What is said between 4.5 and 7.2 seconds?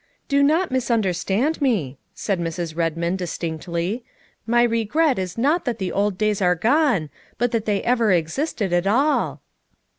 regret is not that the old days are gone,